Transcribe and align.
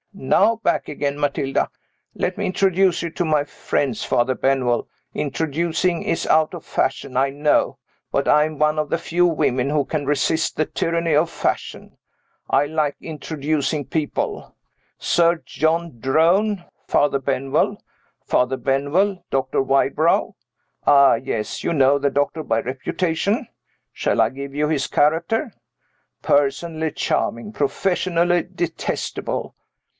Now 0.13 0.57
back 0.57 0.89
again, 0.89 1.19
Matilda. 1.19 1.69
Let 2.15 2.37
me 2.37 2.45
introduce 2.45 3.01
you 3.01 3.11
to 3.11 3.23
my 3.25 3.43
friends, 3.43 4.03
Father 4.03 4.33
Benwell. 4.35 4.87
Introducing 5.13 6.01
is 6.03 6.27
out 6.27 6.53
of 6.53 6.65
fashion, 6.65 7.15
I 7.17 7.29
know. 7.29 7.77
But 8.11 8.27
I 8.27 8.45
am 8.45 8.57
one 8.57 8.77
of 8.79 8.89
the 8.89 8.97
few 8.97 9.25
women 9.25 9.69
who 9.69 9.85
can 9.85 10.05
resist 10.05 10.57
the 10.57 10.65
tyranny 10.65 11.15
of 11.15 11.29
fashion. 11.29 11.97
I 12.49 12.65
like 12.65 12.97
introducing 12.99 13.85
people. 13.85 14.55
Sir 14.97 15.41
John 15.45 15.99
Drone 15.99 16.65
Father 16.87 17.19
Benwell. 17.19 17.81
Father 18.25 18.57
Benwell 18.57 19.23
Doctor 19.29 19.61
Wybrow. 19.61 20.35
Ah, 20.85 21.15
yes, 21.15 21.63
you 21.63 21.73
know 21.73 21.97
the 21.99 22.09
doctor 22.11 22.43
by 22.43 22.61
reputation? 22.61 23.47
Shall 23.93 24.19
I 24.21 24.29
give 24.29 24.53
you 24.53 24.67
his 24.67 24.87
character? 24.87 25.53
Personally 26.23 26.91
charming; 26.91 27.53
professionally 27.53 28.43
detestable. 28.53 29.55